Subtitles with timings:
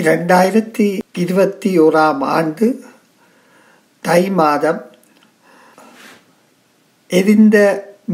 [0.00, 2.66] இரண்டாயிரத்தி இருபத்தி ஓராம் ஆண்டு
[4.00, 4.80] தை மாதம்
[7.08, 7.56] எரிந்த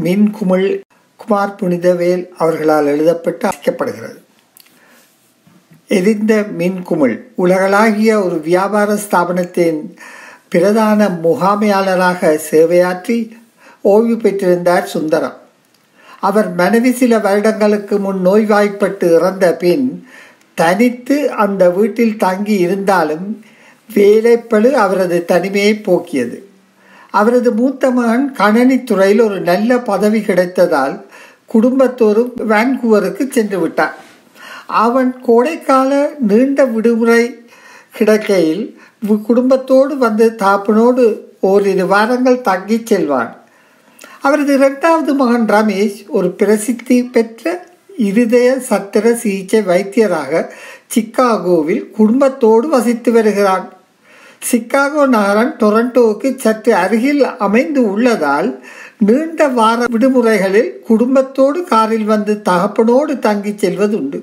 [0.03, 0.81] மின்குமிழ்
[1.17, 4.19] குமார் புனிதவேல் அவர்களால் எழுதப்பட்டு அழைக்கப்படுகிறது.
[5.87, 9.95] எரிந்த மின்குமிழ் உலகளாகிய ஒரு வியாபார ஸ்தாபனத்தின்
[10.49, 13.17] பிரதான முகாமையாளராக சேவையாற்றி
[13.81, 15.37] ஓய்வு பெற்றிருந்தார் சுந்தரம்.
[16.19, 20.07] அவர் மனைவி சில வருடங்களுக்கு முன் நோய்வாய்ப்பட்டு இறந்த பின்
[20.55, 23.27] தனித்து அந்த வீட்டில் தங்கி இருந்தாலும்
[23.89, 26.37] வேலைப்பழு அவரது தனிமையை போக்கியது.
[27.11, 30.95] அவரது மூத்த மகன் கணனித்துறையில் ஒரு நல்ல பதவி கிடைத்ததால்
[31.53, 33.95] குடும்பத்தோறும் வான்கூவருக்கு சென்று விட்டார்
[34.67, 37.23] அவன் கோடைக்கால நீண்ட விடுமுறை
[37.97, 38.65] கிடக்கையில்
[39.27, 41.05] குடும்பத்தோடு வந்து தாப்பனோடு
[41.39, 43.31] ஓரிரு வாரங்கள் தங்கி செல்வான்.
[44.21, 47.43] அவரது இரண்டாவது மகன் ரமேஷ் ஒரு பிரசித்தி பெற்ற
[47.97, 50.49] இருதய சத்திர சிகிச்சை வைத்தியராக
[50.95, 53.73] சிக்காகோவில் குடும்பத்தோடு வசித்து வருகிறான்.
[54.51, 58.63] சிக்காகோ நகரம் டொரண்டோவுக்கு சற்று அருகில் அமைந்து உள்ளதால்
[58.97, 64.21] நீண்ட வார விடுமுறைகளில் குடும்பத்தோடு காரில் வந்து தகப்பனோடு தங்கி செல்வதுண்டு.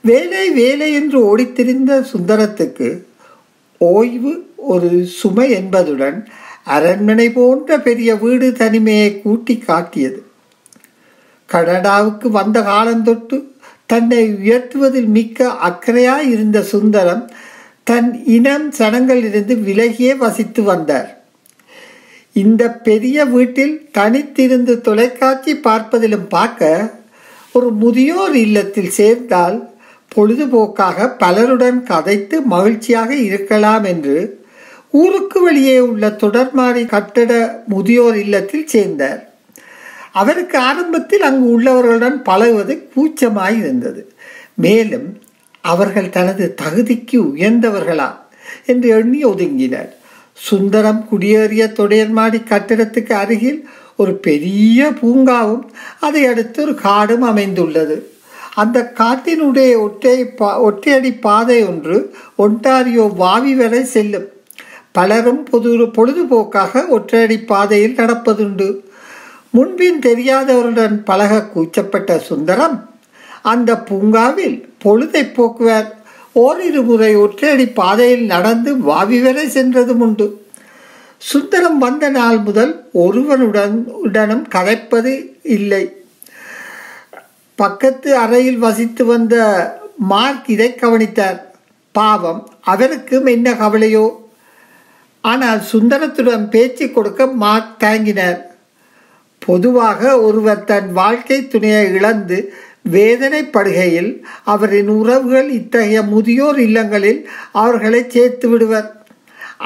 [0.00, 3.02] வேலை வேலை என்று ஓடித்திரிந்த சுந்தரத்துக்கு
[3.78, 6.28] ஓய்வு ஒரு சுமை என்பதுடன்
[6.64, 10.22] அரண்மனை போன்ற பெரிய வீடு தனிமையை கூட்டி காட்டியது.
[11.48, 13.44] கனடாவுக்கு வந்த காலந்தொட்டு
[13.86, 17.30] தன்னை உயர்த்துவதில் மிக்க அக்கறையாய் இருந்த சுந்தரம்
[17.82, 21.22] தன் இனம் சனங்களிலிருந்து விலகியே வசித்து வந்தார்.
[22.32, 26.90] இந்த பெரிய வீட்டில் தனித்திருந்து தொலைக்காட்சி பார்ப்பதிலும் பார்க்க
[27.52, 29.76] ஒரு முதியோர் இல்லத்தில் சேர்ந்தால்
[30.16, 34.44] பொழுதுபோக்காக பலருடன் கதைத்து மகிழ்ச்சியாக இருக்கலாம் என்று
[34.90, 39.27] ஊருக்கு வெளியே உள்ள தொடர்மாறி கட்டட முதியோர் இல்லத்தில் சேர்ந்தார்.
[40.18, 44.02] அவருக்கு ஆரம்பத்தில் அங்கு உள்ளவர்களுடன் பழகுவது கூச்சமாய் இருந்தது.
[44.54, 45.08] மேலும்
[45.60, 48.10] அவர்கள் தனது தகுதிக்கு உயர்ந்தவர்களா
[48.66, 49.90] என்று எண்ணி ஒதுங்கினர்.
[50.48, 53.60] சுந்தரம் குடியேறிய தொடையர்மாடி கட்டிடத்துக்கு அருகில்
[53.96, 55.64] ஒரு பெரிய பூங்காவும்
[56.00, 57.96] அதை அடுத்து ஒரு காடும் அமைந்துள்ளது.
[58.54, 61.96] அந்த காட்டினுடைய ஒற்றை பா ஒற்றையடி பாதை ஒன்று
[62.38, 64.28] ஒன்டாரியோ வாவி வரை செல்லும்.
[64.92, 68.68] பலரும் பொது பொழுதுபோக்காக ஒற்றையடி பாதையில் நடப்பதுண்டு.
[69.50, 72.90] முன்பின் தெரியாதவருடன் பழக கூச்சப்பட்ட சுந்தரம்
[73.42, 75.88] அந்த பூங்காவில் பொழுதை போக்குவார்.
[76.32, 80.46] ஓரிரு முறை ஒற்றையடி பாதையில் நடந்து வாவி வரை சென்றதும் உண்டு.
[81.18, 85.96] சுந்தரம் வந்த நாள் முதல் ஒருவனுடன் உடனும் கதைப்பது இல்லை.
[87.54, 89.36] பக்கத்து அறையில் வசித்து வந்த
[89.96, 91.56] மார்க் இதை கவனித்தார்.
[91.92, 94.10] பாவம் அவருக்கும் என்ன கவலையோ?
[95.20, 98.57] ஆனால் சுந்தரத்துடன் பேச்சு கொடுக்க மார்க் தாங்கினார்
[99.48, 102.38] பொதுவாக ஒருவர் தன் வாழ்க்கை துணையை இழந்து
[102.92, 104.10] வேதனைப்படுகையில்
[104.44, 107.20] அவரின் உறவுகள் இத்தகைய முதியோர் இல்லங்களில்
[107.52, 108.88] அவர்களை சேர்த்து விடுவர்.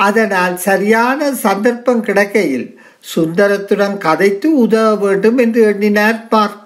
[0.07, 2.67] அதனால் சரியான சந்தர்ப்பம் கிடைக்கையில்
[3.15, 6.61] சுந்தரத்துடன் கதைத்து உதவ வேண்டும் என்று எண்ணினார் பார்க்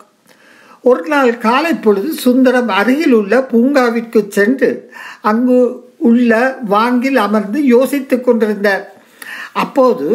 [0.83, 4.71] ஒரு நாள் காலை பொழுது சுந்தரம் அருகில் உள்ள பூங்காவிற்கு சென்று
[5.23, 5.59] அங்கு
[6.09, 6.33] உள்ள
[6.65, 8.85] வாங்கில் அமர்ந்து யோசித்துக் கொண்டிருந்தார்.
[9.53, 10.09] அப்போது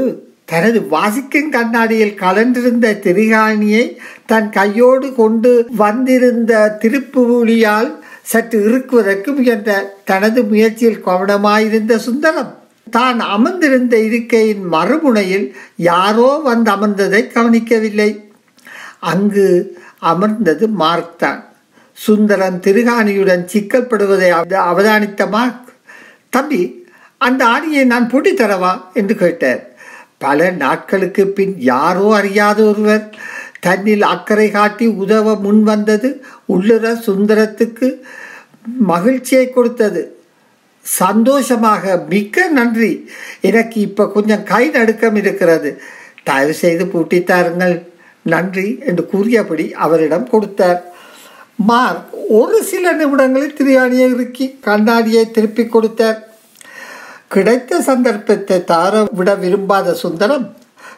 [0.52, 3.84] தனது வாசிக்கும் கண்ணாடியில் கலந்திருந்த திரிகாணியை
[4.26, 7.92] தன் கையோடு கொண்டு வந்திருந்த திருப்புலியால்
[8.22, 9.70] சற்று இருக்குவதற்கு முயன்ற
[10.04, 12.52] தனது முயற்சியில் கவனமாயிருந்த சுந்தரம்
[12.88, 18.10] தான் அமர்ந்திருந்த இருக்கையின் மறுமுனையில் யாரோ வந்து அமர்ந்ததை கவனிக்கவில்லை.
[19.00, 19.48] அங்கு
[20.00, 21.42] அமர்ந்தது மார்க் தான்
[21.98, 24.30] சுந்தரம் திருகாணியுடன் சிக்கல்படுவதை
[24.72, 25.68] அவதானித்த மார்க்
[26.30, 26.62] தம்பி
[27.18, 28.74] அந்த ஆணியை நான் பூட்டி தரவா?
[28.94, 29.62] என்று கேட்டார்.
[30.24, 33.06] பல நாட்களுக்கு பின் யாரோ அறியாத ஒருவர்
[33.66, 36.10] தன்னில் அக்கறை காட்டி உதவ முன் வந்தது.
[36.46, 37.88] உள்ளுர சுந்தரத்துக்கு
[38.92, 40.02] மகிழ்ச்சியை கொடுத்தது.
[40.86, 42.92] சந்தோஷமாக மிக்க நன்றி.
[43.42, 45.72] எனக்கு இப்போ கொஞ்சம் கை நடுக்கம் இருக்கிறது.
[46.24, 47.76] தயவு செய்து பூட்டித்தாருங்கள்
[48.24, 50.82] நன்றி என்று கூறியபடி அவரிடம் கொடுத்தார்.
[51.56, 56.20] மார்க் ஒரு சில நிமிடங்களில் திரியாணியை இறுக்கி கண்ணாடியை திருப்பி கொடுத்தார்.
[57.32, 60.48] கிடைத்த சந்தர்ப்பத்தை தார விட விரும்பாத சுந்தரம்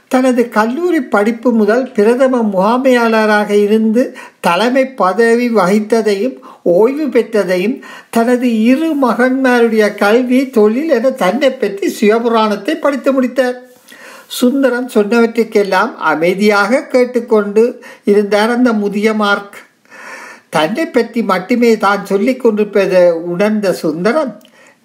[0.07, 4.03] தனது கல்லூரி படிப்பு முதல் பிரதம முகாமையாளராக இருந்து
[4.39, 6.35] தலைமை பதவி வகித்ததையும்
[6.73, 7.77] ஓய்வு பெற்றதையும்
[8.09, 13.57] தனது இரு மகன்மாருடைய கல்வி தொழில் என தன்னை பற்றி சுயபுராணத்தை படித்து முடித்தார்.
[14.39, 17.63] சுந்தரம் சொன்னவற்றுக்கெல்லாம் அமைதியாக கேட்டுக்கொண்டு
[18.03, 19.57] இருந்தார் அந்த முதிய மார்க்.
[20.49, 23.03] தன்னை பற்றி மட்டுமே தான் சொல்லிக் கொண்டிருப்பதை
[23.33, 24.33] உணர்ந்த சுந்தரம்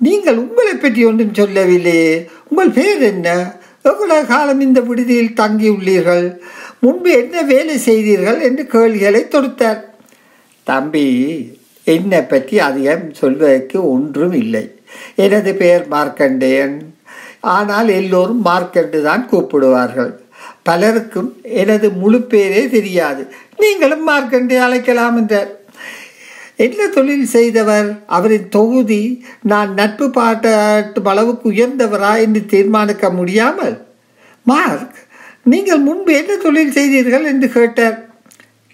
[0.01, 3.57] நீங்கள் உங்களை பற்றி ஒன்றும் சொல்லவில்லையே உங்கள் பேர் என்ன?
[3.83, 6.39] எவ்வளவு காலம் இந்த விடுதியில் தங்கியுள்ளீர்கள்?
[6.81, 9.81] முன்பு என்ன வேலை செய்தீர்கள் என்று கேள்விகளை தொடுத்தார்.
[10.65, 11.07] தம்பி
[11.85, 14.65] என்னை பற்றி அதிகம் சொல்வதற்கு ஒன்றும் இல்லை.
[15.15, 16.77] எனது பெயர் மார்க்கண்டேயன்.
[17.41, 20.13] ஆனால் எல்லோரும் மார்க்கண்டு தான் கூப்பிடுவார்கள்.
[20.63, 23.23] பலருக்கும் எனது முழு பேரே தெரியாது.
[23.57, 25.58] நீங்களும் மார்க்கண்டே அழைக்கலாம் என்றார்.
[26.65, 27.89] என்ன தொழில் செய்தவர்?
[28.07, 29.03] அவரின் தொகுதி
[29.43, 33.77] நான் நட்பு பாட்டாட்டும் அளவுக்கு உயர்ந்தவரா என்று தீர்மானிக்க முடியாமல்?
[34.43, 34.97] மார்க்
[35.45, 37.97] நீங்கள் முன்பு என்ன தொழில் செய்தீர்கள் என்று கேட்டார்.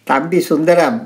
[0.05, 0.99] தம்பி சுந்தரம்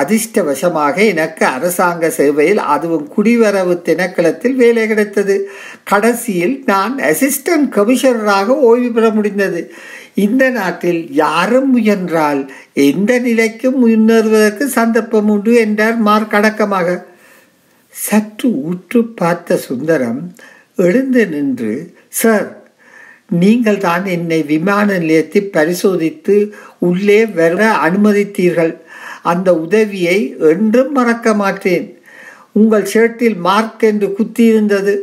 [0.00, 5.36] அதிர்ஷ்டவசமாக எனக்கு அரசாங்க சேவையில் அதுவும் குடிவரவு திணைக்களத்தில் வேலை கிடைத்தது.
[5.84, 9.60] கடைசியில் நான் அசிஸ்டன்ட் கமிஷனராக ஓய்வு பெற முடிந்தது.
[10.14, 12.40] இந்த நாட்டில் யாரும் முயன்றால்
[12.88, 16.34] எந்த நிலைக்கும் முன்னேறுவதற்கு சந்தர்ப்பம் உண்டு என்றார் மார்க்.
[16.38, 16.88] அடக்கமாக
[17.94, 20.20] சற்று உற்று பார்த்த சுந்தரம்
[20.76, 21.74] எழுந்து நின்று
[22.20, 22.48] சார்
[23.40, 26.36] நீங்கள் தான் என்னை விமான நிலையத்தை பரிசோதித்து
[26.78, 28.72] உள்ளே வர அனுமதித்தீர்கள்.
[29.22, 30.18] அந்த உதவியை
[30.52, 31.86] என்றும் மறக்க மாட்டேன்.
[32.52, 34.94] உங்கள் ஷர்ட்டில் மார்க் என்று குத்தியிருந்தது.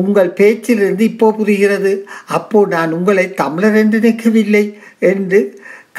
[0.00, 1.92] உங்கள் பேச்சிலிருந்து இப்போ புரிகிறது.
[2.38, 4.64] அப்போ நான் உங்களை தமிழர் என்று நினைக்கவில்லை
[5.12, 5.40] என்று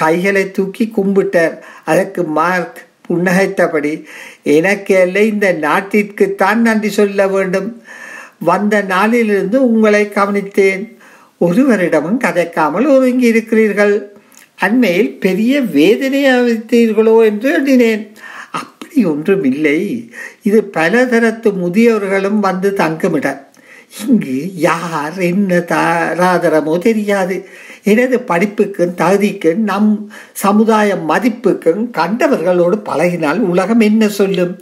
[0.02, 1.56] கைகளை தூக்கி கும்பிட்டார்.
[1.92, 3.94] அதற்கு மார்க் புன்னகைத்தபடி
[4.58, 7.70] எனக்கு அல்ல இந்த நாட்டிற்குத்தான் நன்றி சொல்ல வேண்டும்.
[8.50, 10.84] வந்த நாளிலிருந்து உங்களை கவனித்தேன்.
[11.46, 13.96] ஒருவரிடமும் கதைக்காமல் ஒதுங்கி இருக்கிறீர்கள்
[14.66, 18.04] அண்மையில் பெரிய வேதனை அளித்தீர்களோ என்று எண்ணினேன்.
[18.60, 19.80] அப்படி ஒன்றும் இல்லை
[20.42, 23.42] இது பலதரத்து முதியவர்களும் வந்து தங்குமிடம்.
[23.94, 27.48] இங்கு யார் என்ன தாராதரமோ தெரியாது.
[27.84, 34.60] எனது படிப்புக்கும் தகுதிக்கும் நம் சமுதாய மதிப்புக்கும் கண்டவர்களோடு பழகினால் உலகம் என்ன சொல்லும்?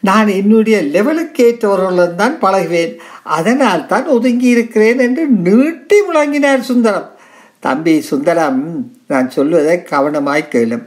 [0.00, 2.92] நான் என்னுடைய லெவலுக்கு ஏற்றவர்களுடன் தான் பழகுவேன்.
[3.22, 7.08] அதனால் தான் ஒதுங்கி இருக்கிறேன் என்று நீட்டி முழங்கினார் சுந்தரம்.
[7.60, 10.84] தம்பி சுந்தரம் நான் சொல்வதை கவனமாய் கேளும்.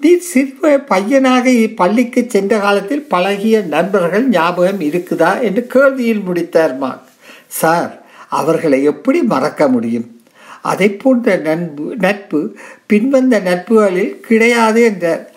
[0.00, 5.40] நீ சிறு பையனாக பள்ளிக்கு சென்ற காலத்தில் பழகிய நண்பர்கள் ஞாபகம் இருக்குதா?
[5.40, 7.02] என்று கேள்வியில் முடித்தார் மான்.
[7.46, 10.20] சார் அவர்களை எப்படி மறக்க முடியும்?
[10.62, 12.56] அதை போன்ற நண்பு நட்பு
[12.92, 15.30] பின்வந்த நட்புகளில் கிடையாது என்றார்.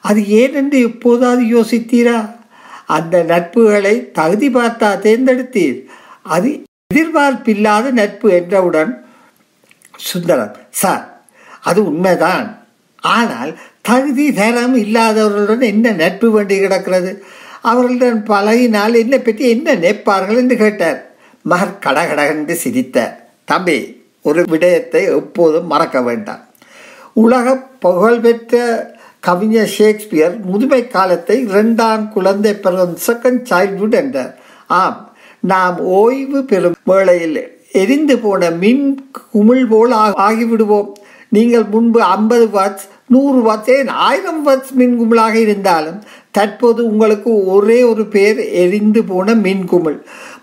[0.00, 2.30] அது ஏனென்று எப்போதாவது யோசித்தீரா?
[2.86, 5.84] அந்த நட்புகளை தகுதி பார்த்தா தேர்ந்தெடுத்தீர்.
[6.22, 6.62] அது
[6.94, 9.06] எதிர்பார்ப்பில்லாத நட்பு என்றவுடன்
[9.96, 11.24] சுந்தரம் சார்
[11.60, 12.66] அது உண்மைதான்.
[13.00, 17.24] ஆனால் தகுதி தரம் இல்லாதவர்களுடன் என்ன நட்பு வேண்டி கிடக்கிறது?
[17.62, 20.36] அவர்களுடன் பழகினால் என்னை பற்றி என்ன நினைப்பார்கள்?
[20.36, 21.13] என்று கேட்டார்.
[21.50, 22.98] மகர் கடகடகென்று சிரித்த
[23.44, 23.78] தம்பி
[24.22, 26.42] ஒரு விடயத்தை எப்போதும் மறக்க வேண்டாம்.
[27.12, 28.62] உலக புகழ்பெற்ற
[29.20, 34.32] கவிஞர் ஷேக்ஸ்பியர் முதுமை காலத்தை இரண்டாம் குழந்தை பிறந்த செகண்ட் சைல்ட்ஹுட் என்றார்.
[34.80, 34.98] ஆம்
[35.52, 37.40] நாம் ஓய்வு பெறும் வேளையில்
[37.72, 38.84] எரிந்து போன மின்
[39.32, 39.94] குமிழ் போல்
[40.26, 40.90] ஆகிவிடுவோம்.
[41.28, 45.98] நீங்கள் முன்பு ஐம்பது வாட்ஸ் நூறு வாட்ஸ் ஏன் ஆயிரம் வாட்ஸ் மின் குமிழாக இருந்தாலும்
[46.36, 49.98] தற்போது உங்களுக்கு ஒரே ஒரு பேர் எரிந்து போன மின் குமிழ்.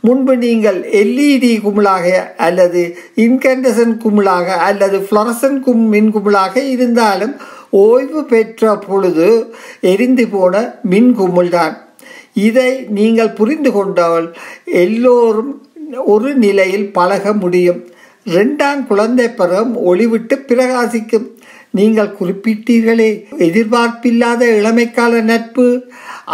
[0.06, 2.06] முன்பு நீங்கள் எல்இடி குமிழாக
[2.48, 2.82] அல்லது
[3.16, 7.36] இன்கண்டசன் குமிழாக அல்லது ஃப்ளரசன் கும் மின் குமிழாக இருந்தாலும்
[7.70, 9.28] ஓய்வு பெற்ற பொழுது
[9.94, 11.76] எரிந்து போன மின் குமிழ்தான்.
[12.48, 14.28] இதை நீங்கள் புரிந்து கொண்டால்
[14.86, 15.54] எல்லோரும்
[16.16, 17.82] ஒரு நிலையில் பழக முடியும்.
[18.26, 21.28] ரெண்டாம் குழந்தை பருவம் ஒளிவிட்டு பிரகாசிக்கும்.
[21.74, 23.12] நீங்கள் குறிப்பிட்டீர்களே.
[23.48, 25.68] எதிர்பார்ப்பில்லாத இளமைக்கால நட்பு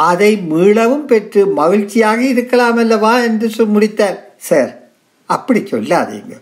[0.10, 4.19] அதை மீளவும் பெற்று மகிழ்ச்சியாக இருக்கலாம் அல்லவா என்று முடித்தார்.
[4.50, 4.71] சார்
[5.30, 6.33] அப்படி சொல்லாதீங்க.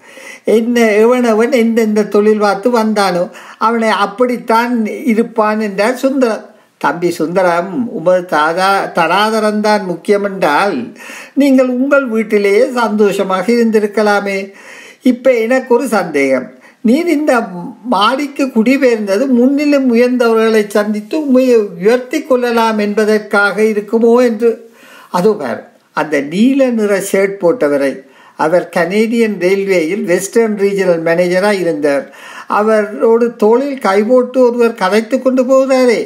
[0.58, 3.24] என்ன எவனவன் எந்தெந்த தொழில் பார்த்து வந்தானோ
[3.58, 4.74] அவனை அப்படித்தான்
[5.13, 6.43] இருப்பான் என்றார் சுந்தரம்.
[6.77, 10.75] தம்பி சுந்தரம் உமது தாதா தராதரம்தான் முக்கியமென்றால்
[11.41, 14.38] நீங்கள் உங்கள் வீட்டிலேயே சந்தோஷமாக இருந்திருக்கலாமே.
[15.12, 16.48] இப்போ எனக்கு ஒரு சந்தேகம்.
[16.86, 17.34] நீர் இந்த
[17.89, 24.51] மாடிக்கு குடிபெயர்ந்தது முன்னிலும் உயர்ந்தவர்களை சந்தித்து உண்மையை உயர்த்தி கொள்ளலாம் என்பதற்காக இருக்குமோ என்று.
[25.10, 25.62] அது பார்
[25.94, 27.92] அந்த நீல நிற ஷர்ட் போட்டவரை
[28.38, 32.06] அவர் கனேடியன் ரயில்வேயில் வெஸ்டர்ன் ரீஜனல் மேனேஜராக இருந்தார்.
[32.48, 36.01] அவரோடு தோளில் கைபோட்டு ஒருவர் கதைத்து கொண்டு போகிறாரே.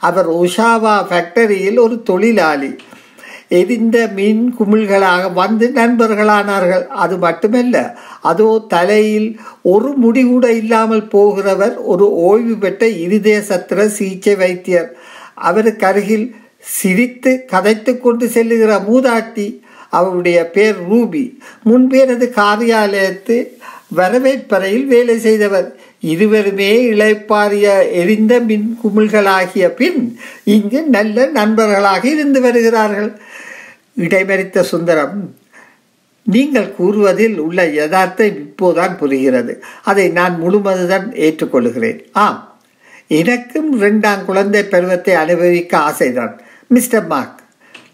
[0.00, 2.70] அவர் உஷாவா ஃபேக்டரியில் ஒரு தொழிலாளி.
[3.60, 6.84] எரிந்த மீன் குமிழ்களாக வந்து நண்பர்களானார்கள்.
[7.02, 7.76] அது மட்டுமல்ல
[8.30, 9.28] அதோ தலையில்
[9.72, 14.90] ஒரு முடி கூட இல்லாமல் போகிறவர் ஒரு ஓய்வு பெற்ற இருதய சத்திர சிகிச்சை வைத்தியர்.
[15.48, 16.26] அவருக்கு அருகில்
[16.76, 19.48] சிரித்து கதைத்து கொண்டு செல்லுகிற மூதாட்டி
[19.98, 21.24] அவருடைய பேர் ரூபி.
[21.68, 23.36] முன்பேரது காரியாலயத்து
[23.98, 25.66] வரவேற்பறையில் வேலை செய்தவர்.
[26.02, 33.12] இருவருமே இளைப்பாரிய எரிந்த மின் குமிழ்களாகிய பின் இங்கு நல்ல நண்பர்களாக இருந்து வருகிறார்கள்.
[33.98, 35.34] இடைமறித்த சுந்தரம்
[36.22, 39.62] நீங்கள் கூறுவதில் உள்ள யதார்த்தம் இப்போதான் புரிகிறது.
[39.82, 42.00] அதை நான் முழுமதுதான் ஏற்றுக்கொள்கிறேன்.
[42.12, 42.60] ஆம்.
[43.08, 47.40] எனக்கும் இரண்டாம் குழந்தை பருவத்தை அனுபவிக்க ஆசைதான் மிஸ்டர் மார்க்.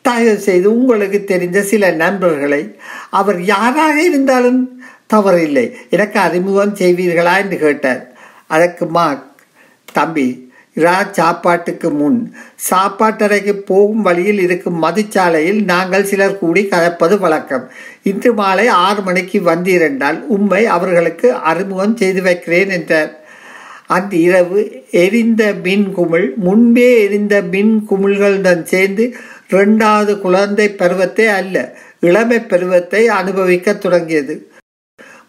[0.02, 2.76] தயவு செய்து உங்களுக்கு தெரிந்த சில நண்பர்களை
[3.10, 4.82] அவர் யாராக இருந்தாலும்
[5.14, 5.72] தவறில்லை.
[5.90, 8.02] எனக்கு அறிமுகம் செய்வீர்களா என்று கேட்டார்.
[8.46, 9.26] அதற்கு மார்க்
[9.92, 10.46] தம்பி
[10.76, 12.32] ரா சாப்பாட்டுக்கு முன்
[12.70, 17.64] சாப்பாட்டறைக்கு போகும் வழியில் இருக்கும் மதுச்சாலையில் நாங்கள் சிலர் கூடி கதப்பது வழக்கம்.
[18.02, 23.10] இன்று மாலை ஆறு மணிக்கு வந்திருந்தால் உண்மை அவர்களுக்கு அறிமுகம் செய்து வைக்கிறேன் என்றார்.
[23.86, 24.60] அந்த இரவு
[24.90, 29.16] எரிந்த மின் குமிழ் முன்பே எரிந்த மின் குமிழ்களுடன் சேர்ந்து
[29.48, 31.56] இரண்டாவது குழந்தை பருவத்தை அல்ல
[32.00, 34.50] இளமை பருவத்தை அனுபவிக்க தொடங்கியது.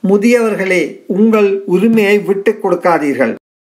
[0.09, 3.35] முதியவர்களே உங்கள் உரிமையை விட்டுக் கொடுக்காதீர்கள்.